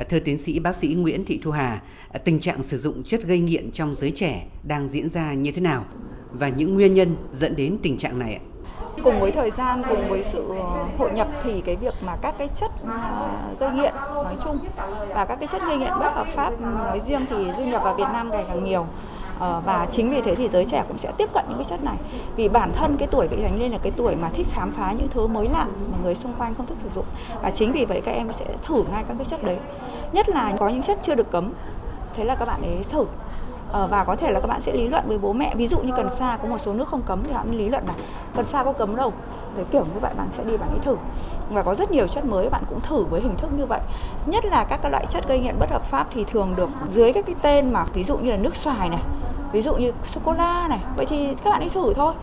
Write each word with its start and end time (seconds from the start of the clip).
Ờ, 0.00 0.04
thưa 0.08 0.18
tiến 0.18 0.38
sĩ 0.38 0.58
bác 0.58 0.76
sĩ 0.76 0.88
Nguyễn 0.88 1.24
Thị 1.24 1.40
Thu 1.42 1.50
Hà, 1.50 1.80
ờ, 2.12 2.18
tình 2.18 2.40
trạng 2.40 2.62
sử 2.62 2.78
dụng 2.78 3.04
chất 3.04 3.22
gây 3.22 3.40
nghiện 3.40 3.70
trong 3.72 3.94
giới 3.94 4.10
trẻ 4.10 4.46
đang 4.62 4.88
diễn 4.88 5.10
ra 5.10 5.32
như 5.32 5.52
thế 5.52 5.62
nào 5.62 5.84
và 6.32 6.48
những 6.48 6.74
nguyên 6.74 6.94
nhân 6.94 7.16
dẫn 7.32 7.56
đến 7.56 7.78
tình 7.82 7.98
trạng 7.98 8.18
này 8.18 8.34
ạ? 8.34 8.40
Cùng 9.04 9.20
với 9.20 9.32
thời 9.32 9.50
gian, 9.50 9.82
cùng 9.88 10.08
với 10.08 10.22
sự 10.32 10.44
ờ, 10.48 10.86
hội 10.98 11.12
nhập 11.12 11.28
thì 11.44 11.62
cái 11.66 11.76
việc 11.76 11.94
mà 12.06 12.16
các 12.22 12.34
cái 12.38 12.48
chất 12.54 12.70
gây 13.60 13.70
nghiện 13.70 13.94
nói 14.14 14.36
chung 14.44 14.58
và 15.08 15.24
các 15.24 15.36
cái 15.36 15.46
chất 15.46 15.62
gây 15.66 15.76
nghiện 15.76 15.92
bất 16.00 16.12
hợp 16.14 16.26
pháp 16.34 16.60
nói 16.60 17.00
riêng 17.06 17.26
thì 17.30 17.36
du 17.56 17.64
nhập 17.64 17.82
vào 17.84 17.94
Việt 17.94 18.08
Nam 18.12 18.30
ngày 18.30 18.44
càng 18.48 18.64
nhiều. 18.64 18.86
Ờ, 19.40 19.60
và 19.64 19.86
chính 19.90 20.10
vì 20.10 20.20
thế 20.20 20.34
thì 20.34 20.48
giới 20.48 20.64
trẻ 20.64 20.84
cũng 20.88 20.98
sẽ 20.98 21.12
tiếp 21.16 21.28
cận 21.34 21.44
những 21.48 21.58
cái 21.58 21.64
chất 21.64 21.84
này. 21.84 21.96
Vì 22.36 22.48
bản 22.48 22.72
thân 22.76 22.96
cái 22.96 23.08
tuổi 23.10 23.28
vị 23.28 23.42
thành 23.42 23.58
niên 23.58 23.72
là 23.72 23.78
cái 23.82 23.92
tuổi 23.96 24.16
mà 24.16 24.28
thích 24.34 24.46
khám 24.52 24.72
phá 24.72 24.92
những 24.98 25.08
thứ 25.14 25.26
mới 25.26 25.48
lạ 25.48 25.66
mà 25.92 25.98
người 26.02 26.14
xung 26.14 26.32
quanh 26.38 26.54
không 26.54 26.66
thích 26.66 26.78
sử 26.82 26.88
dụng. 26.94 27.04
Và 27.42 27.50
chính 27.50 27.72
vì 27.72 27.84
vậy 27.84 28.00
các 28.04 28.12
em 28.12 28.32
sẽ 28.32 28.44
thử 28.66 28.82
ngay 28.92 29.04
các 29.08 29.14
cái 29.18 29.24
chất 29.24 29.44
đấy. 29.44 29.58
Nhất 30.12 30.28
là 30.28 30.52
có 30.58 30.68
những 30.68 30.82
chất 30.82 30.98
chưa 31.02 31.14
được 31.14 31.30
cấm. 31.30 31.52
Thế 32.16 32.24
là 32.24 32.34
các 32.34 32.44
bạn 32.44 32.62
ấy 32.62 32.84
thử. 32.90 33.04
Ờ, 33.72 33.86
và 33.86 34.04
có 34.04 34.16
thể 34.16 34.30
là 34.30 34.40
các 34.40 34.46
bạn 34.46 34.60
sẽ 34.60 34.72
lý 34.72 34.88
luận 34.88 35.04
với 35.06 35.18
bố 35.18 35.32
mẹ. 35.32 35.54
Ví 35.56 35.66
dụ 35.66 35.78
như 35.78 35.92
cần 35.96 36.10
sa, 36.10 36.38
có 36.42 36.48
một 36.48 36.58
số 36.58 36.74
nước 36.74 36.88
không 36.88 37.02
cấm 37.02 37.22
thì 37.24 37.32
bạn 37.34 37.50
lý 37.50 37.68
luận 37.68 37.84
là 37.86 37.94
cần 38.36 38.46
sa 38.46 38.64
có 38.64 38.72
cấm 38.72 38.96
đâu. 38.96 39.12
Để 39.56 39.64
kiểu 39.70 39.84
như 39.84 40.00
vậy 40.00 40.12
bạn 40.16 40.28
sẽ 40.36 40.44
đi 40.44 40.56
bạn 40.56 40.68
ấy 40.68 40.78
thử. 40.82 40.96
Và 41.50 41.62
có 41.62 41.74
rất 41.74 41.90
nhiều 41.90 42.06
chất 42.06 42.24
mới, 42.24 42.48
bạn 42.48 42.62
cũng 42.68 42.80
thử 42.80 43.04
với 43.04 43.20
hình 43.20 43.36
thức 43.36 43.50
như 43.56 43.66
vậy. 43.66 43.80
Nhất 44.26 44.44
là 44.44 44.64
các 44.64 44.90
loại 44.90 45.06
chất 45.06 45.28
gây 45.28 45.40
nghiện 45.40 45.58
bất 45.58 45.70
hợp 45.70 45.82
pháp 45.84 46.06
thì 46.14 46.24
thường 46.24 46.54
được 46.56 46.68
dưới 46.88 47.12
các 47.12 47.26
cái 47.26 47.34
tên 47.42 47.72
mà 47.72 47.84
ví 47.92 48.04
dụ 48.04 48.18
như 48.18 48.30
là 48.30 48.36
nước 48.36 48.56
xoài 48.56 48.88
này 48.88 49.00
ví 49.52 49.62
dụ 49.62 49.74
như 49.74 49.92
sô 50.04 50.20
cô 50.24 50.32
la 50.32 50.66
này. 50.68 50.78
Vậy 50.96 51.06
thì 51.06 51.34
các 51.44 51.50
bạn 51.50 51.60
ấy 51.60 51.68
thử 51.68 51.94
thôi. 51.94 52.14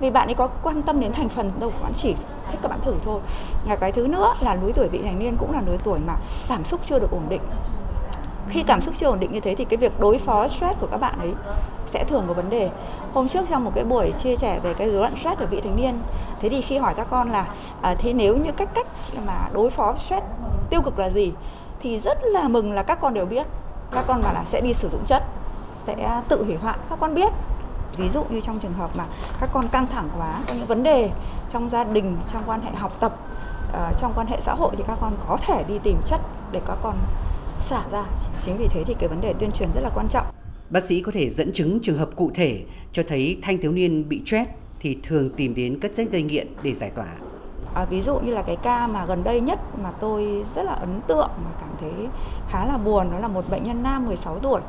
Vì 0.00 0.10
bạn 0.10 0.28
ấy 0.28 0.34
có 0.34 0.48
quan 0.62 0.82
tâm 0.82 1.00
đến 1.00 1.12
thành 1.12 1.28
phần 1.28 1.50
đâu 1.60 1.70
các 1.70 1.82
bạn 1.82 1.92
chỉ 1.96 2.14
thích 2.50 2.58
các 2.62 2.68
bạn 2.68 2.80
thử 2.84 2.94
thôi. 3.04 3.20
Và 3.68 3.76
cái 3.76 3.92
thứ 3.92 4.06
nữa 4.06 4.34
là 4.40 4.54
lứa 4.54 4.72
tuổi 4.74 4.88
vị 4.88 5.00
thành 5.02 5.18
niên 5.18 5.36
cũng 5.36 5.52
là 5.52 5.62
lứa 5.66 5.76
tuổi 5.84 5.98
mà 6.06 6.16
cảm 6.48 6.64
xúc 6.64 6.80
chưa 6.86 6.98
được 6.98 7.10
ổn 7.10 7.22
định. 7.28 7.40
Khi 8.48 8.62
cảm 8.62 8.80
xúc 8.80 8.94
chưa 8.98 9.06
ổn 9.06 9.20
định 9.20 9.32
như 9.32 9.40
thế 9.40 9.54
thì 9.54 9.64
cái 9.64 9.76
việc 9.76 10.00
đối 10.00 10.18
phó 10.18 10.48
stress 10.48 10.80
của 10.80 10.86
các 10.90 10.96
bạn 10.96 11.18
ấy 11.18 11.32
sẽ 11.86 12.04
thường 12.04 12.24
có 12.28 12.34
vấn 12.34 12.50
đề. 12.50 12.70
Hôm 13.12 13.28
trước 13.28 13.44
trong 13.50 13.64
một 13.64 13.72
cái 13.74 13.84
buổi 13.84 14.12
chia 14.12 14.36
sẻ 14.36 14.60
về 14.62 14.74
cái 14.74 14.90
rối 14.90 15.00
loạn 15.00 15.16
stress 15.16 15.40
ở 15.40 15.46
vị 15.46 15.60
thành 15.60 15.76
niên 15.76 15.94
thế 16.40 16.48
thì 16.48 16.60
khi 16.60 16.78
hỏi 16.78 16.94
các 16.96 17.06
con 17.10 17.32
là 17.32 17.46
à, 17.82 17.94
thế 17.98 18.12
nếu 18.12 18.36
như 18.36 18.52
cách 18.52 18.68
cách 18.74 18.86
mà 19.26 19.48
đối 19.52 19.70
phó 19.70 19.94
stress 19.98 20.26
tiêu 20.70 20.82
cực 20.82 20.98
là 20.98 21.10
gì? 21.10 21.32
thì 21.82 21.98
rất 21.98 22.18
là 22.24 22.48
mừng 22.48 22.72
là 22.72 22.82
các 22.82 23.00
con 23.00 23.14
đều 23.14 23.26
biết. 23.26 23.46
Các 23.92 24.04
con 24.06 24.22
bảo 24.22 24.34
là 24.34 24.44
sẽ 24.44 24.60
đi 24.60 24.72
sử 24.72 24.88
dụng 24.88 25.04
chất 25.06 25.22
sẽ 25.86 26.22
tự 26.28 26.44
hủy 26.44 26.56
hoại. 26.56 26.78
Các 26.90 26.98
con 27.00 27.14
biết 27.14 27.32
ví 27.96 28.10
dụ 28.10 28.24
như 28.30 28.40
trong 28.40 28.58
trường 28.58 28.72
hợp 28.72 28.96
mà 28.96 29.06
các 29.40 29.50
con 29.52 29.68
căng 29.68 29.86
thẳng 29.86 30.08
quá 30.18 30.40
có 30.48 30.54
những 30.54 30.66
vấn 30.66 30.82
đề 30.82 31.10
trong 31.50 31.70
gia 31.70 31.84
đình 31.84 32.16
trong 32.32 32.42
quan 32.46 32.62
hệ 32.62 32.70
học 32.74 32.96
tập 33.00 33.18
uh, 33.68 33.98
trong 33.98 34.12
quan 34.16 34.26
hệ 34.26 34.40
xã 34.40 34.54
hội 34.54 34.74
thì 34.76 34.84
các 34.86 34.98
con 35.00 35.16
có 35.28 35.38
thể 35.46 35.64
đi 35.68 35.74
tìm 35.82 35.96
chất 36.06 36.20
để 36.52 36.60
các 36.66 36.78
con 36.82 36.96
xả 37.60 37.82
ra. 37.92 38.04
Chính 38.42 38.56
vì 38.58 38.68
thế 38.70 38.84
thì 38.86 38.94
cái 38.98 39.08
vấn 39.08 39.20
đề 39.20 39.34
tuyên 39.38 39.50
truyền 39.52 39.68
rất 39.74 39.80
là 39.80 39.90
quan 39.94 40.08
trọng. 40.08 40.26
Bác 40.70 40.82
sĩ 40.82 41.02
có 41.02 41.12
thể 41.14 41.30
dẫn 41.30 41.52
chứng 41.52 41.78
trường 41.82 41.98
hợp 41.98 42.08
cụ 42.16 42.30
thể 42.34 42.64
cho 42.92 43.02
thấy 43.08 43.38
thanh 43.42 43.58
thiếu 43.58 43.72
niên 43.72 44.08
bị 44.08 44.22
stress 44.26 44.50
thì 44.80 44.98
thường 45.02 45.30
tìm 45.36 45.54
đến 45.54 45.78
các 45.80 45.90
chất 45.96 46.06
gây 46.10 46.22
nghiện 46.22 46.46
để 46.62 46.74
giải 46.74 46.90
tỏa. 46.90 47.06
À, 47.74 47.84
ví 47.84 48.02
dụ 48.02 48.18
như 48.18 48.34
là 48.34 48.42
cái 48.42 48.56
ca 48.62 48.86
mà 48.86 49.06
gần 49.06 49.24
đây 49.24 49.40
nhất 49.40 49.58
mà 49.82 49.90
tôi 50.00 50.44
rất 50.54 50.62
là 50.62 50.72
ấn 50.72 51.00
tượng 51.06 51.30
mà 51.44 51.50
cảm 51.60 51.70
thấy 51.80 52.08
khá 52.48 52.66
là 52.66 52.78
buồn 52.78 53.10
đó 53.12 53.18
là 53.18 53.28
một 53.28 53.50
bệnh 53.50 53.64
nhân 53.64 53.82
nam 53.82 54.06
16 54.06 54.38
tuổi 54.38 54.60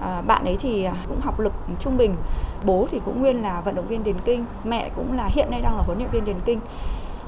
à, 0.00 0.22
bạn 0.26 0.44
ấy 0.44 0.56
thì 0.60 0.88
cũng 1.08 1.20
học 1.20 1.40
lực 1.40 1.52
trung 1.80 1.96
bình. 1.96 2.16
Bố 2.64 2.88
thì 2.90 3.00
cũng 3.04 3.20
nguyên 3.20 3.42
là 3.42 3.60
vận 3.60 3.74
động 3.74 3.86
viên 3.88 4.04
điền 4.04 4.16
kinh 4.24 4.44
mẹ 4.64 4.90
cũng 4.96 5.16
là 5.16 5.26
hiện 5.26 5.50
nay 5.50 5.60
đang 5.60 5.76
là 5.76 5.82
huấn 5.82 5.98
luyện 5.98 6.10
viên 6.10 6.24
điền 6.24 6.40
kinh. 6.44 6.60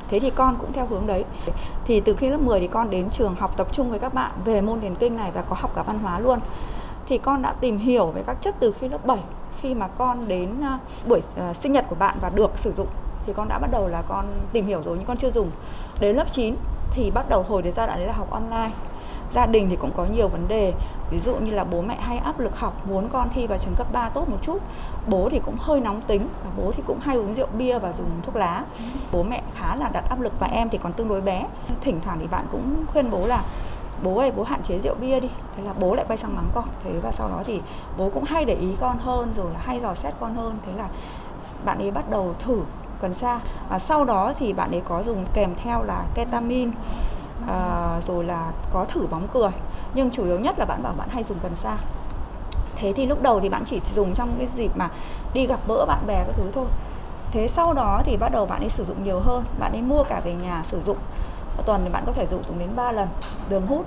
Thế 0.09 0.21
thì 0.21 0.31
con 0.31 0.57
cũng 0.61 0.73
theo 0.73 0.87
hướng 0.87 1.07
đấy. 1.07 1.25
Thì 1.85 2.01
từ 2.01 2.15
khi 2.15 2.29
lớp 2.29 2.41
10 2.41 2.61
thì 2.61 2.67
con 2.67 2.91
đến 2.91 3.11
trường 3.11 3.35
học 3.35 3.55
tập 3.57 3.69
trung 3.73 3.91
với 3.91 3.99
các 3.99 4.15
bạn 4.15 4.31
về 4.45 4.61
môn 4.61 4.81
điền 4.81 4.95
kinh 4.95 5.17
này 5.17 5.31
và 5.35 5.43
có 5.43 5.57
học 5.59 5.73
cả 5.75 5.83
văn 5.83 5.99
hóa 5.99 6.19
luôn. 6.19 6.39
Thì 7.07 7.19
con 7.19 7.43
đã 7.43 7.53
tìm 7.61 7.79
hiểu 7.79 8.07
về 8.07 8.23
các 8.27 8.37
chất 8.43 8.55
từ 8.61 8.75
khi 8.81 8.89
lớp 8.89 9.07
7 9.07 9.19
khi 9.61 9.75
mà 9.75 9.89
con 9.89 10.29
đến 10.29 10.61
à, 10.63 10.79
buổi 11.07 11.23
à, 11.37 11.55
sinh 11.55 11.73
nhật 11.73 11.85
của 11.89 11.95
bạn 11.95 12.17
và 12.21 12.31
được 12.34 12.51
sử 12.57 12.73
dụng 12.77 12.87
thì 13.27 13.34
con 13.37 13.49
đã 13.49 13.59
bắt 13.59 13.71
đầu 13.71 13.89
là 13.89 14.03
con 14.09 14.27
tìm 14.53 14.67
hiểu 14.67 14.83
rồi 14.83 14.97
nhưng 14.99 15.07
con 15.07 15.17
chưa 15.17 15.31
dùng. 15.31 15.51
Đến 16.01 16.17
lớp 16.17 16.31
9 16.31 16.55
thì 16.91 17.11
bắt 17.11 17.28
đầu 17.28 17.43
hồi 17.43 17.62
đến 17.62 17.73
giai 17.75 17.87
đoạn 17.87 17.99
đấy 17.99 18.07
là 18.07 18.15
học 18.15 18.31
online 18.31 18.71
gia 19.31 19.47
đình 19.47 19.69
thì 19.71 19.77
cũng 19.77 19.91
có 19.97 20.05
nhiều 20.05 20.28
vấn 20.28 20.49
đề. 20.49 20.72
Ví 21.11 21.21
dụ 21.21 21.34
như 21.34 21.50
là 21.50 21.65
bố 21.65 21.83
mẹ 21.83 21.97
hay 22.00 22.19
áp 22.19 22.41
lực 22.41 22.59
học, 22.59 22.75
muốn 22.89 23.09
con 23.09 23.28
thi 23.34 23.47
vào 23.47 23.59
trường 23.59 23.75
cấp 23.75 23.87
3 23.93 24.09
tốt 24.09 24.28
một 24.28 24.37
chút. 24.43 24.59
Bố 25.06 25.28
thì 25.31 25.41
cũng 25.44 25.56
hơi 25.59 25.81
nóng 25.81 26.00
tính, 26.00 26.28
và 26.44 26.50
bố 26.56 26.72
thì 26.77 26.83
cũng 26.87 26.99
hay 27.00 27.16
uống 27.16 27.34
rượu 27.34 27.47
bia 27.59 27.78
và 27.78 27.93
dùng 27.93 28.06
thuốc 28.22 28.37
lá. 28.37 28.65
Bố 29.12 29.22
mẹ 29.22 29.43
khá 29.55 29.77
là 29.77 29.89
đặt 29.89 30.05
áp 30.09 30.21
lực 30.21 30.33
và 30.41 30.47
em 30.47 30.69
thì 30.69 30.78
còn 30.78 30.93
tương 30.93 31.09
đối 31.09 31.21
bé. 31.21 31.47
Thỉnh 31.81 32.00
thoảng 32.05 32.19
thì 32.21 32.27
bạn 32.27 32.47
cũng 32.53 32.84
khuyên 32.93 33.11
bố 33.11 33.27
là, 33.27 33.43
bố 34.03 34.19
ơi, 34.19 34.33
bố 34.37 34.43
hạn 34.43 34.62
chế 34.62 34.78
rượu 34.81 34.94
bia 34.94 35.21
đi. 35.21 35.28
Thế 35.56 35.62
là 35.62 35.72
bố 35.81 35.95
lại 35.95 36.05
quay 36.09 36.19
sang 36.19 36.37
mắng 36.37 36.49
con. 36.55 36.65
Thế 36.84 36.91
và 37.03 37.12
sau 37.12 37.28
đó 37.28 37.43
thì 37.47 37.60
bố 37.99 38.10
cũng 38.15 38.25
hay 38.25 38.45
để 38.45 38.55
ý 38.55 38.69
con 38.81 38.99
hơn, 38.99 39.33
rồi 39.37 39.53
là 39.53 39.60
hay 39.62 39.81
dò 39.81 39.95
xét 39.95 40.15
con 40.21 40.34
hơn. 40.34 40.59
Thế 40.66 40.72
là 40.77 40.89
bạn 41.65 41.78
ấy 41.78 41.91
bắt 41.91 42.10
đầu 42.10 42.34
thử 42.39 42.60
cần 43.00 43.15
sa. 43.15 43.41
Và 43.69 43.78
sau 43.78 44.05
đó 44.05 44.33
thì 44.39 44.53
bạn 44.53 44.71
ấy 44.71 44.83
có 44.89 45.03
dùng 45.03 45.25
kèm 45.34 45.55
theo 45.65 45.83
là 45.83 46.05
ketamin 46.15 46.71
à, 47.47 48.00
rồi 48.06 48.25
là 48.25 48.53
có 48.72 48.84
thử 48.84 49.06
bóng 49.10 49.28
cười 49.34 49.50
nhưng 49.94 50.10
chủ 50.10 50.25
yếu 50.25 50.38
nhất 50.38 50.59
là 50.59 50.65
bạn 50.65 50.82
bảo 50.82 50.94
bạn 50.99 51.09
hay 51.10 51.25
dùng 51.25 51.38
cần 51.43 51.54
sa. 51.54 51.76
Thế 52.76 52.93
thì 52.97 53.06
lúc 53.06 53.22
đầu 53.22 53.41
thì 53.41 53.49
bạn 53.49 53.65
chỉ 53.66 53.81
dùng 53.94 54.15
trong 54.15 54.34
cái 54.38 54.47
dịp 54.47 54.71
mà 54.76 54.88
đi 55.34 55.47
gặp 55.47 55.60
bỡ 55.66 55.84
bạn 55.87 56.06
bè 56.06 56.25
các 56.27 56.32
thứ 56.37 56.50
thôi. 56.54 56.66
Thế 57.32 57.48
sau 57.48 57.72
đó 57.72 58.00
thì 58.04 58.16
bắt 58.16 58.32
đầu 58.32 58.47
bạn 58.47 58.60
ấy 58.60 58.71
sử 58.71 58.84
dụng 58.84 59.04
nhiều 59.04 59.21
hơn 59.21 59.44
bạn 59.59 59.72
ấy 59.72 59.82
mua 59.82 60.04
cả 60.04 60.21
về 60.25 60.34
nhà 60.34 60.62
sử 60.65 60.81
dụng. 60.87 60.97
Một 61.56 61.62
tuần 61.66 61.81
thì 61.84 61.91
bạn 61.91 62.03
có 62.06 62.12
thể 62.12 62.27
sử 62.27 62.43
dụng 62.48 62.59
đến 62.59 62.69
3 62.77 62.93
lần 62.93 63.09
đường 63.48 63.66
hút. 63.66 63.87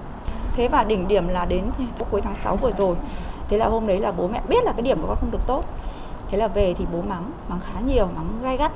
Thế 0.56 0.68
và 0.68 0.84
đỉnh 0.84 1.08
điểm 1.08 1.28
là 1.28 1.46
đến 1.46 1.64
cuối 2.12 2.22
tháng 2.22 2.36
6 2.36 2.56
vừa 2.56 2.72
rồi. 2.72 2.96
Thế 3.50 3.58
là 3.58 3.68
hôm 3.68 3.88
đấy 3.88 4.00
là 4.00 4.12
bố 4.12 4.28
mẹ 4.28 4.42
biết 4.48 4.64
là 4.64 4.72
cái 4.72 4.82
điểm 4.82 5.02
của 5.02 5.08
con 5.08 5.18
không 5.20 5.32
được 5.32 5.48
tốt. 5.48 5.64
Thế 6.30 6.38
là 6.38 6.48
về 6.48 6.74
thì 6.78 6.86
bố 6.94 7.02
mắng 7.02 7.32
mắng 7.48 7.60
khá 7.60 7.80
nhiều 7.80 8.08
mắng 8.16 8.40
gai 8.44 8.58
gắt 8.58 8.72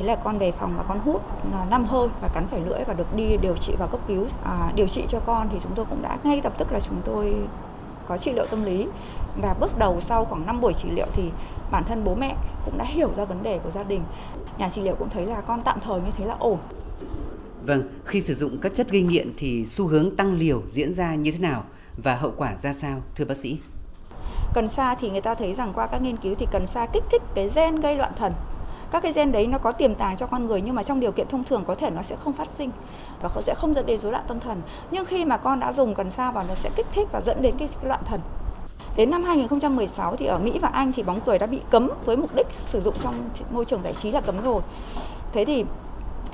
thế 0.00 0.06
là 0.06 0.16
con 0.16 0.38
về 0.38 0.52
phòng 0.52 0.74
và 0.76 0.84
con 0.88 0.98
hút 0.98 1.22
năm 1.70 1.84
hơi 1.84 2.08
và 2.20 2.28
cắn 2.28 2.46
phải 2.46 2.60
lưỡi 2.60 2.84
và 2.86 2.94
được 2.94 3.16
đi 3.16 3.36
điều 3.36 3.56
trị 3.56 3.72
vào 3.78 3.88
cấp 3.88 4.00
cứu. 4.08 4.26
À, 4.44 4.72
điều 4.74 4.86
trị 4.88 5.04
cho 5.08 5.20
con 5.26 5.48
thì 5.52 5.58
chúng 5.62 5.72
tôi 5.74 5.86
cũng 5.90 6.02
đã 6.02 6.18
ngay 6.24 6.40
lập 6.44 6.52
tức 6.58 6.72
là 6.72 6.80
chúng 6.80 7.00
tôi 7.04 7.34
có 8.06 8.18
trị 8.18 8.32
liệu 8.32 8.46
tâm 8.50 8.64
lý. 8.64 8.86
Và 9.42 9.54
bước 9.60 9.78
đầu 9.78 10.00
sau 10.00 10.24
khoảng 10.24 10.46
5 10.46 10.60
buổi 10.60 10.72
trị 10.74 10.88
liệu 10.90 11.06
thì 11.12 11.30
bản 11.70 11.84
thân 11.84 12.04
bố 12.04 12.14
mẹ 12.14 12.36
cũng 12.64 12.78
đã 12.78 12.84
hiểu 12.84 13.10
ra 13.16 13.24
vấn 13.24 13.42
đề 13.42 13.58
của 13.58 13.70
gia 13.70 13.82
đình. 13.82 14.02
Nhà 14.58 14.70
trị 14.70 14.82
liệu 14.82 14.94
cũng 14.94 15.08
thấy 15.10 15.26
là 15.26 15.40
con 15.40 15.62
tạm 15.62 15.78
thời 15.84 16.00
như 16.00 16.10
thế 16.16 16.26
là 16.26 16.36
ổn. 16.38 16.58
Vâng, 17.66 17.82
khi 18.04 18.20
sử 18.20 18.34
dụng 18.34 18.58
các 18.62 18.72
chất 18.74 18.90
gây 18.90 19.02
nghiện 19.02 19.32
thì 19.36 19.66
xu 19.66 19.86
hướng 19.86 20.16
tăng 20.16 20.34
liều 20.34 20.62
diễn 20.72 20.94
ra 20.94 21.14
như 21.14 21.32
thế 21.32 21.38
nào 21.38 21.64
và 22.02 22.16
hậu 22.16 22.32
quả 22.36 22.56
ra 22.56 22.72
sao 22.72 22.98
thưa 23.16 23.24
bác 23.24 23.36
sĩ? 23.36 23.58
Cần 24.54 24.68
sa 24.68 24.94
thì 24.94 25.10
người 25.10 25.20
ta 25.20 25.34
thấy 25.34 25.54
rằng 25.54 25.72
qua 25.74 25.86
các 25.86 26.02
nghiên 26.02 26.16
cứu 26.16 26.34
thì 26.38 26.46
cần 26.50 26.66
sa 26.66 26.86
kích 26.86 27.04
thích 27.10 27.22
cái 27.34 27.50
gen 27.54 27.80
gây 27.80 27.96
loạn 27.96 28.12
thần 28.16 28.32
các 28.90 29.02
cái 29.02 29.12
gen 29.12 29.32
đấy 29.32 29.46
nó 29.46 29.58
có 29.58 29.72
tiềm 29.72 29.94
tàng 29.94 30.16
cho 30.16 30.26
con 30.26 30.46
người, 30.46 30.60
nhưng 30.60 30.74
mà 30.74 30.82
trong 30.82 31.00
điều 31.00 31.12
kiện 31.12 31.28
thông 31.28 31.44
thường 31.44 31.64
có 31.66 31.74
thể 31.74 31.90
nó 31.90 32.02
sẽ 32.02 32.16
không 32.24 32.32
phát 32.32 32.48
sinh 32.48 32.70
và 33.22 33.42
sẽ 33.42 33.54
không 33.54 33.74
dẫn 33.74 33.86
đến 33.86 34.00
rối 34.00 34.12
loạn 34.12 34.24
tâm 34.28 34.40
thần 34.40 34.62
nhưng 34.90 35.04
khi 35.04 35.24
mà 35.24 35.36
con 35.36 35.60
đã 35.60 35.72
dùng 35.72 35.94
cần 35.94 36.10
sa 36.10 36.30
vào, 36.30 36.44
nó 36.48 36.54
sẽ 36.54 36.70
kích 36.76 36.86
thích 36.92 37.08
và 37.12 37.20
dẫn 37.20 37.42
đến 37.42 37.54
cái 37.58 37.68
loạn 37.82 38.00
thần 38.04 38.20
Đến 38.96 39.10
năm 39.10 39.24
2016 39.24 40.16
thì 40.16 40.26
ở 40.26 40.38
Mỹ 40.38 40.58
và 40.62 40.68
Anh 40.68 40.92
thì 40.92 41.02
bóng 41.02 41.20
cười 41.20 41.38
đã 41.38 41.46
bị 41.46 41.60
cấm 41.70 41.88
với 42.04 42.16
mục 42.16 42.30
đích 42.36 42.46
sử 42.60 42.80
dụng 42.80 42.94
trong 43.02 43.14
môi 43.50 43.64
trường 43.64 43.82
giải 43.82 43.94
trí 43.94 44.10
là 44.10 44.20
cấm 44.20 44.42
rồi. 44.42 44.62
Thế 45.32 45.44
thì 45.44 45.64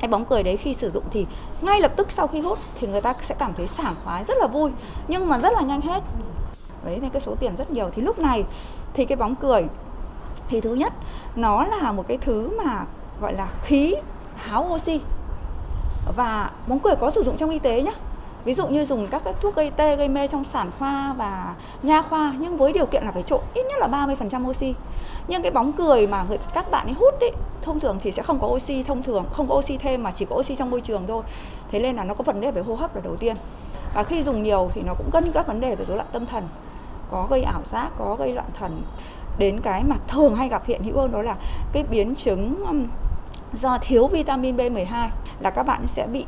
cái 0.01 0.09
bóng 0.09 0.25
cười 0.25 0.43
đấy 0.43 0.57
khi 0.57 0.75
sử 0.75 0.91
dụng 0.91 1.05
thì 1.11 1.27
ngay 1.61 1.81
lập 1.81 1.93
tức 1.97 2.13
sau 2.13 2.27
khi 2.27 2.41
hút 2.41 2.59
thì 2.75 2.87
người 2.87 3.01
ta 3.01 3.15
sẽ 3.23 3.35
cảm 3.39 3.53
thấy 3.55 3.67
sảng 3.67 3.95
khoái, 4.05 4.25
rất 4.25 4.35
là 4.41 4.47
vui, 4.47 4.71
nhưng 5.09 5.29
mà 5.29 5.39
rất 5.39 5.53
là 5.53 5.61
nhanh 5.61 5.81
hết. 5.81 6.03
Đấy, 6.85 6.99
nên 7.03 7.11
cái 7.11 7.21
số 7.21 7.35
tiền 7.41 7.57
rất 7.57 7.71
nhiều 7.71 7.91
thì 7.95 8.03
lúc 8.03 8.19
này 8.19 8.45
thì 8.95 9.05
cái 9.05 9.17
bóng 9.17 9.35
cười 9.35 9.65
thì 10.49 10.61
thứ 10.61 10.75
nhất 10.75 10.93
nó 11.37 11.65
là 11.65 11.93
một 11.93 12.05
cái 12.09 12.19
thứ 12.21 12.51
mà 12.65 12.85
gọi 13.21 13.33
là 13.33 13.49
khí 13.63 13.95
háo 14.37 14.69
oxy. 14.75 15.01
Và 16.17 16.51
bóng 16.67 16.79
cười 16.79 16.95
có 16.97 17.11
sử 17.11 17.23
dụng 17.23 17.37
trong 17.37 17.51
y 17.51 17.59
tế 17.59 17.83
nhé 17.83 17.93
ví 18.47 18.55
dụ 18.55 18.67
như 18.67 18.85
dùng 18.85 19.07
các, 19.07 19.23
các 19.25 19.35
thuốc 19.41 19.57
gây 19.57 19.71
tê 19.71 19.97
gây 19.97 20.09
mê 20.09 20.29
trong 20.29 20.45
sản 20.45 20.71
khoa 20.79 21.15
và 21.19 21.55
nha 21.83 22.03
khoa 22.03 22.35
nhưng 22.39 22.57
với 22.57 22.73
điều 22.73 22.87
kiện 22.87 23.05
là 23.05 23.13
phải 23.13 23.23
trộn 23.23 23.41
ít 23.55 23.63
nhất 23.63 23.79
là 23.79 23.89
30% 23.89 24.51
oxy. 24.51 24.75
Nhưng 25.29 25.43
cái 25.43 25.53
bóng 25.53 25.73
cười 25.73 26.07
mà 26.07 26.25
người, 26.29 26.39
các 26.55 26.71
bạn 26.71 26.87
ấy 26.87 26.95
hút 26.95 27.15
ấy 27.21 27.33
thông 27.63 27.81
thường 27.81 27.99
thì 28.03 28.13
sẽ 28.13 28.23
không 28.23 28.41
có 28.41 28.47
oxy 28.47 28.83
thông 28.83 29.03
thường 29.03 29.25
không 29.33 29.49
có 29.49 29.55
oxy 29.55 29.77
thêm 29.77 30.03
mà 30.03 30.11
chỉ 30.11 30.25
có 30.25 30.37
oxy 30.37 30.57
trong 30.57 30.71
môi 30.71 30.81
trường 30.81 31.07
thôi. 31.07 31.23
Thế 31.71 31.79
nên 31.79 31.97
là 31.97 32.05
nó 32.05 32.15
có 32.15 32.25
vấn 32.25 32.41
đề 32.41 32.51
về 32.51 32.63
hô 32.63 32.75
hấp 32.75 32.95
là 32.95 33.01
đầu 33.05 33.17
tiên. 33.17 33.37
Và 33.95 34.03
khi 34.03 34.23
dùng 34.23 34.43
nhiều 34.43 34.71
thì 34.75 34.83
nó 34.83 34.95
cũng 34.95 35.11
gây 35.13 35.23
các 35.35 35.47
vấn 35.47 35.61
đề 35.61 35.75
về 35.75 35.85
rối 35.85 35.97
loạn 35.97 36.09
tâm 36.13 36.27
thần. 36.27 36.49
Có 37.11 37.27
gây 37.31 37.43
ảo 37.43 37.61
giác 37.65 37.91
có 37.99 38.17
gây 38.19 38.33
loạn 38.33 38.49
thần 38.59 38.83
đến 39.39 39.61
cái 39.61 39.85
mà 39.85 39.97
thường 40.09 40.35
hay 40.35 40.49
gặp 40.49 40.67
hiện 40.67 40.83
hữu 40.83 40.97
hơn 40.97 41.13
đó 41.13 41.23
là 41.23 41.37
cái 41.73 41.83
biến 41.83 42.15
chứng 42.15 42.65
um, 42.67 42.87
do 43.53 43.79
thiếu 43.81 44.07
vitamin 44.07 44.57
B12 44.57 45.09
là 45.41 45.51
các 45.51 45.63
bạn 45.63 45.87
sẽ 45.87 46.07
bị 46.07 46.27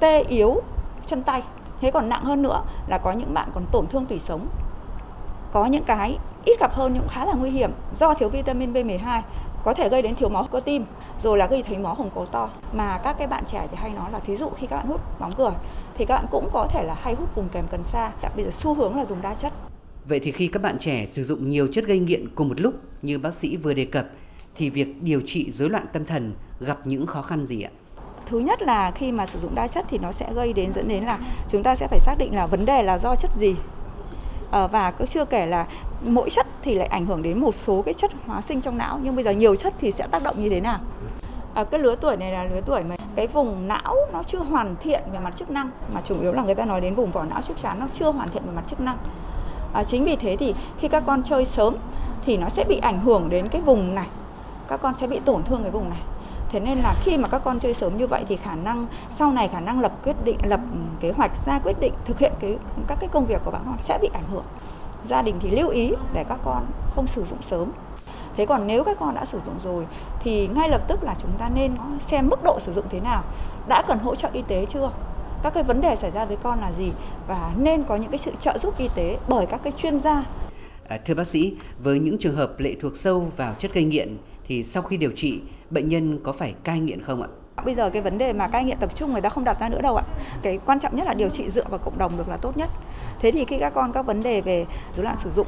tê 0.00 0.22
yếu 0.22 0.60
chân 1.06 1.22
tay. 1.22 1.42
Thế 1.80 1.90
còn 1.90 2.08
nặng 2.08 2.24
hơn 2.24 2.42
nữa 2.42 2.62
là 2.86 2.98
có 2.98 3.12
những 3.12 3.34
bạn 3.34 3.48
còn 3.54 3.64
tổn 3.72 3.86
thương 3.86 4.06
tủy 4.06 4.18
sống. 4.18 4.46
Có 5.52 5.66
những 5.66 5.84
cái 5.84 6.18
ít 6.44 6.60
gặp 6.60 6.72
hơn 6.74 6.92
nhưng 6.94 7.08
khá 7.08 7.24
là 7.24 7.32
nguy 7.32 7.50
hiểm 7.50 7.70
do 7.98 8.14
thiếu 8.14 8.28
vitamin 8.28 8.72
B12 8.72 9.20
có 9.64 9.74
thể 9.74 9.88
gây 9.88 10.02
đến 10.02 10.14
thiếu 10.14 10.28
máu 10.28 10.46
cơ 10.52 10.60
tim, 10.60 10.84
rồi 11.22 11.38
là 11.38 11.46
gây 11.46 11.62
thấy 11.62 11.78
máu 11.78 11.94
hồng 11.94 12.10
cầu 12.14 12.26
to 12.26 12.48
mà 12.72 12.98
các 12.98 13.18
cái 13.18 13.26
bạn 13.26 13.44
trẻ 13.46 13.66
thì 13.70 13.76
hay 13.76 13.90
nói 13.90 14.10
là 14.12 14.18
thí 14.18 14.36
dụ 14.36 14.50
khi 14.56 14.66
các 14.66 14.76
bạn 14.76 14.86
hút 14.86 15.00
bóng 15.20 15.32
cười 15.32 15.52
thì 15.94 16.04
các 16.04 16.14
bạn 16.14 16.26
cũng 16.30 16.48
có 16.52 16.66
thể 16.70 16.82
là 16.82 16.96
hay 17.02 17.14
hút 17.14 17.28
cùng 17.34 17.48
kèm 17.52 17.66
cần 17.70 17.84
sa 17.84 18.10
bây 18.36 18.44
giờ 18.44 18.50
xu 18.50 18.74
hướng 18.74 18.96
là 18.96 19.04
dùng 19.04 19.22
đa 19.22 19.34
chất 19.34 19.52
Vậy 20.08 20.20
thì 20.20 20.32
khi 20.32 20.48
các 20.48 20.62
bạn 20.62 20.78
trẻ 20.78 21.06
sử 21.06 21.24
dụng 21.24 21.48
nhiều 21.48 21.66
chất 21.66 21.84
gây 21.86 21.98
nghiện 21.98 22.28
cùng 22.34 22.48
một 22.48 22.60
lúc 22.60 22.74
như 23.02 23.18
bác 23.18 23.34
sĩ 23.34 23.56
vừa 23.56 23.74
đề 23.74 23.84
cập 23.84 24.06
thì 24.54 24.70
việc 24.70 25.02
điều 25.02 25.20
trị 25.26 25.50
rối 25.52 25.70
loạn 25.70 25.86
tâm 25.92 26.04
thần 26.04 26.32
gặp 26.60 26.86
những 26.86 27.06
khó 27.06 27.22
khăn 27.22 27.46
gì 27.46 27.62
ạ? 27.62 27.70
Thứ 28.26 28.38
nhất 28.38 28.62
là 28.62 28.90
khi 28.90 29.12
mà 29.12 29.26
sử 29.26 29.38
dụng 29.42 29.54
đa 29.54 29.68
chất 29.68 29.86
thì 29.88 29.98
nó 29.98 30.12
sẽ 30.12 30.32
gây 30.34 30.52
đến 30.52 30.72
dẫn 30.72 30.88
đến 30.88 31.04
là 31.04 31.18
chúng 31.50 31.62
ta 31.62 31.76
sẽ 31.76 31.86
phải 31.90 32.00
xác 32.00 32.14
định 32.18 32.34
là 32.34 32.46
vấn 32.46 32.66
đề 32.66 32.82
là 32.82 32.98
do 32.98 33.16
chất 33.16 33.30
gì. 33.34 33.54
À, 34.50 34.66
và 34.66 34.90
cứ 34.90 35.06
chưa 35.06 35.24
kể 35.24 35.46
là 35.46 35.66
mỗi 36.06 36.30
chất 36.30 36.46
thì 36.62 36.74
lại 36.74 36.86
ảnh 36.86 37.06
hưởng 37.06 37.22
đến 37.22 37.40
một 37.40 37.54
số 37.54 37.82
cái 37.82 37.94
chất 37.94 38.10
hóa 38.26 38.42
sinh 38.42 38.60
trong 38.60 38.78
não 38.78 39.00
nhưng 39.02 39.14
bây 39.14 39.24
giờ 39.24 39.30
nhiều 39.30 39.56
chất 39.56 39.74
thì 39.80 39.92
sẽ 39.92 40.06
tác 40.10 40.22
động 40.22 40.42
như 40.42 40.48
thế 40.48 40.60
nào? 40.60 40.78
À, 41.54 41.64
cái 41.64 41.80
lứa 41.80 41.96
tuổi 42.00 42.16
này 42.16 42.32
là 42.32 42.44
lứa 42.44 42.60
tuổi 42.66 42.84
mà 42.84 42.96
cái 43.16 43.26
vùng 43.26 43.68
não 43.68 43.96
nó 44.12 44.22
chưa 44.22 44.38
hoàn 44.38 44.76
thiện 44.82 45.02
về 45.12 45.18
mặt 45.18 45.34
chức 45.36 45.50
năng 45.50 45.70
mà 45.94 46.00
chủ 46.04 46.20
yếu 46.20 46.32
là 46.32 46.42
người 46.42 46.54
ta 46.54 46.64
nói 46.64 46.80
đến 46.80 46.94
vùng 46.94 47.12
vỏ 47.12 47.24
não 47.24 47.42
trước 47.42 47.54
chắn 47.62 47.80
nó 47.80 47.86
chưa 47.94 48.10
hoàn 48.10 48.28
thiện 48.28 48.42
về 48.46 48.52
mặt 48.56 48.64
chức 48.66 48.80
năng 48.80 48.98
à, 49.72 49.84
chính 49.84 50.04
vì 50.04 50.16
thế 50.16 50.36
thì 50.36 50.54
khi 50.78 50.88
các 50.88 51.02
con 51.06 51.22
chơi 51.22 51.44
sớm 51.44 51.76
thì 52.24 52.36
nó 52.36 52.48
sẽ 52.48 52.64
bị 52.64 52.76
ảnh 52.76 53.00
hưởng 53.00 53.28
đến 53.28 53.48
cái 53.48 53.62
vùng 53.62 53.94
này. 53.94 54.06
Các 54.68 54.80
con 54.82 54.96
sẽ 54.96 55.06
bị 55.06 55.20
tổn 55.24 55.42
thương 55.42 55.62
cái 55.62 55.70
vùng 55.70 55.90
này. 55.90 56.00
Thế 56.52 56.60
nên 56.60 56.78
là 56.78 56.94
khi 57.00 57.18
mà 57.18 57.28
các 57.28 57.42
con 57.44 57.60
chơi 57.60 57.74
sớm 57.74 57.98
như 57.98 58.06
vậy 58.06 58.24
thì 58.28 58.36
khả 58.36 58.54
năng 58.54 58.86
sau 59.10 59.32
này 59.32 59.48
khả 59.48 59.60
năng 59.60 59.80
lập 59.80 59.92
quyết 60.04 60.16
định 60.24 60.36
lập 60.44 60.60
kế 61.00 61.10
hoạch 61.10 61.30
ra 61.46 61.58
quyết 61.58 61.80
định 61.80 61.92
thực 62.04 62.18
hiện 62.18 62.32
cái 62.40 62.58
các 62.86 62.98
cái 63.00 63.08
công 63.12 63.26
việc 63.26 63.40
của 63.44 63.50
bạn 63.50 63.62
con 63.66 63.76
sẽ 63.80 63.98
bị 64.02 64.08
ảnh 64.12 64.24
hưởng. 64.32 64.44
Gia 65.04 65.22
đình 65.22 65.36
thì 65.40 65.50
lưu 65.50 65.68
ý 65.68 65.92
để 66.12 66.24
các 66.28 66.38
con 66.44 66.66
không 66.94 67.06
sử 67.06 67.24
dụng 67.24 67.42
sớm. 67.42 67.72
Thế 68.36 68.46
còn 68.46 68.66
nếu 68.66 68.84
các 68.84 68.96
con 69.00 69.14
đã 69.14 69.24
sử 69.24 69.40
dụng 69.46 69.54
rồi 69.64 69.86
thì 70.20 70.48
ngay 70.48 70.68
lập 70.68 70.80
tức 70.88 71.02
là 71.02 71.14
chúng 71.18 71.30
ta 71.38 71.48
nên 71.54 71.72
xem 72.00 72.28
mức 72.28 72.42
độ 72.42 72.60
sử 72.60 72.72
dụng 72.72 72.84
thế 72.90 73.00
nào. 73.00 73.22
Đã 73.68 73.82
cần 73.88 73.98
hỗ 73.98 74.14
trợ 74.14 74.28
y 74.32 74.42
tế 74.42 74.66
chưa? 74.66 74.90
Các 75.42 75.54
cái 75.54 75.62
vấn 75.62 75.80
đề 75.80 75.96
xảy 75.96 76.10
ra 76.10 76.24
với 76.24 76.36
con 76.42 76.60
là 76.60 76.72
gì 76.72 76.92
và 77.28 77.52
nên 77.58 77.84
có 77.84 77.96
những 77.96 78.10
cái 78.10 78.18
sự 78.18 78.32
trợ 78.40 78.58
giúp 78.58 78.78
y 78.78 78.88
tế 78.94 79.18
bởi 79.28 79.46
các 79.46 79.60
cái 79.64 79.72
chuyên 79.72 79.98
gia. 79.98 80.24
À, 80.88 80.98
thưa 81.04 81.14
bác 81.14 81.26
sĩ, 81.26 81.56
với 81.82 81.98
những 81.98 82.18
trường 82.18 82.34
hợp 82.34 82.50
lệ 82.58 82.74
thuộc 82.80 82.96
sâu 82.96 83.32
vào 83.36 83.54
chất 83.58 83.74
gây 83.74 83.84
nghiện 83.84 84.16
thì 84.46 84.62
sau 84.62 84.82
khi 84.82 84.96
điều 84.96 85.10
trị, 85.16 85.40
bệnh 85.70 85.88
nhân 85.88 86.20
có 86.22 86.32
phải 86.32 86.54
cai 86.64 86.80
nghiện 86.80 87.02
không 87.02 87.22
ạ? 87.22 87.28
Bây 87.64 87.74
giờ 87.74 87.90
cái 87.90 88.02
vấn 88.02 88.18
đề 88.18 88.32
mà 88.32 88.48
cai 88.48 88.64
nghiện 88.64 88.78
tập 88.78 88.90
trung 88.96 89.12
người 89.12 89.20
ta 89.20 89.28
không 89.28 89.44
đặt 89.44 89.60
ra 89.60 89.68
nữa 89.68 89.80
đâu 89.82 89.96
ạ. 89.96 90.04
Cái 90.42 90.58
quan 90.66 90.80
trọng 90.80 90.96
nhất 90.96 91.06
là 91.06 91.14
điều 91.14 91.28
trị 91.28 91.50
dựa 91.50 91.64
vào 91.68 91.78
cộng 91.78 91.98
đồng 91.98 92.16
được 92.16 92.28
là 92.28 92.36
tốt 92.36 92.56
nhất. 92.56 92.70
Thế 93.18 93.32
thì 93.32 93.44
khi 93.44 93.58
các 93.58 93.74
con 93.74 93.92
các 93.92 94.06
vấn 94.06 94.22
đề 94.22 94.40
về 94.40 94.66
rối 94.96 95.04
loạn 95.04 95.16
sử 95.16 95.30
dụng 95.30 95.46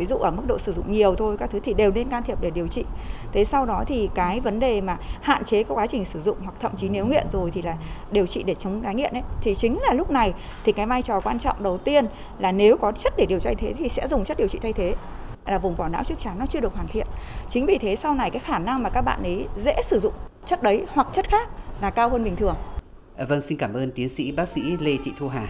ví 0.00 0.06
dụ 0.06 0.16
ở 0.16 0.30
mức 0.30 0.42
độ 0.46 0.58
sử 0.58 0.74
dụng 0.74 0.92
nhiều 0.92 1.14
thôi, 1.14 1.36
các 1.38 1.50
thứ 1.50 1.60
thì 1.60 1.74
đều 1.74 1.90
nên 1.90 2.08
can 2.08 2.22
thiệp 2.22 2.38
để 2.40 2.50
điều 2.50 2.66
trị. 2.66 2.84
Thế 3.32 3.44
sau 3.44 3.66
đó 3.66 3.84
thì 3.86 4.08
cái 4.14 4.40
vấn 4.40 4.60
đề 4.60 4.80
mà 4.80 4.98
hạn 5.20 5.44
chế 5.44 5.62
các 5.62 5.74
quá 5.74 5.86
trình 5.86 6.04
sử 6.04 6.20
dụng 6.20 6.36
hoặc 6.40 6.54
thậm 6.60 6.72
chí 6.76 6.88
nếu 6.88 7.06
nghiện 7.06 7.26
rồi 7.32 7.50
thì 7.50 7.62
là 7.62 7.76
điều 8.10 8.26
trị 8.26 8.42
để 8.42 8.54
chống 8.54 8.82
tái 8.82 8.94
nghiện 8.94 9.12
ấy. 9.12 9.22
Thì 9.42 9.54
chính 9.54 9.78
là 9.80 9.94
lúc 9.94 10.10
này 10.10 10.32
thì 10.64 10.72
cái 10.72 10.86
vai 10.86 11.02
trò 11.02 11.20
quan 11.20 11.38
trọng 11.38 11.62
đầu 11.62 11.78
tiên 11.78 12.06
là 12.38 12.52
nếu 12.52 12.76
có 12.76 12.92
chất 12.92 13.12
để 13.16 13.26
điều 13.28 13.38
trị 13.38 13.44
thay 13.44 13.54
thế 13.54 13.72
thì 13.78 13.88
sẽ 13.88 14.06
dùng 14.06 14.24
chất 14.24 14.36
điều 14.36 14.48
trị 14.48 14.58
thay 14.62 14.72
thế. 14.72 14.94
Là 15.46 15.58
vùng 15.58 15.74
vỏ 15.74 15.88
não 15.88 16.04
trước 16.04 16.18
chắn 16.18 16.38
nó 16.38 16.46
chưa 16.46 16.60
được 16.60 16.74
hoàn 16.74 16.88
thiện. 16.88 17.06
Chính 17.48 17.66
vì 17.66 17.78
thế 17.78 17.96
sau 17.96 18.14
này 18.14 18.30
cái 18.30 18.40
khả 18.40 18.58
năng 18.58 18.82
mà 18.82 18.90
các 18.90 19.02
bạn 19.02 19.22
ấy 19.22 19.46
dễ 19.56 19.74
sử 19.84 20.00
dụng 20.00 20.12
chất 20.46 20.62
đấy 20.62 20.86
hoặc 20.92 21.08
chất 21.12 21.28
khác 21.28 21.48
là 21.80 21.90
cao 21.90 22.10
hơn 22.10 22.24
bình 22.24 22.36
thường. 22.36 22.56
Vâng 23.28 23.40
xin 23.40 23.58
cảm 23.58 23.74
ơn 23.74 23.90
tiến 23.90 24.08
sĩ 24.08 24.32
bác 24.32 24.48
sĩ 24.48 24.76
Lê 24.80 24.96
Thị 25.04 25.12
Thu 25.18 25.28
Hà. 25.28 25.48